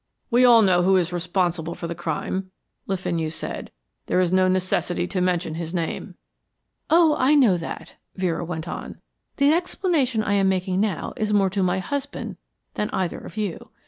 "We 0.31 0.45
all 0.45 0.63
know 0.63 0.81
who 0.81 0.95
is 0.95 1.13
responsible 1.13 1.75
for 1.75 1.85
the 1.85 1.93
crime," 1.93 2.49
Le 2.87 2.97
Fenu 2.97 3.29
said. 3.29 3.69
"There 4.07 4.19
is 4.19 4.31
no 4.33 4.47
necessity 4.47 5.05
to 5.05 5.21
mention 5.21 5.53
his 5.53 5.75
name." 5.75 6.15
"Oh, 6.89 7.15
I 7.19 7.35
know 7.35 7.55
that," 7.57 7.97
Vera 8.15 8.43
went 8.43 8.67
on. 8.67 8.99
"The 9.37 9.53
explanation 9.53 10.23
I 10.23 10.33
am 10.33 10.49
making 10.49 10.81
now 10.81 11.13
is 11.17 11.33
more 11.33 11.51
to 11.51 11.61
my 11.61 11.77
husband 11.77 12.37
than 12.73 12.89
either 12.89 13.19
of 13.19 13.37
you. 13.37 13.69